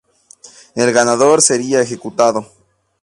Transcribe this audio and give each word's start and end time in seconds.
El 0.73 0.91
"ganador" 0.91 1.43
sería 1.43 1.79
ejecutado. 1.79 2.47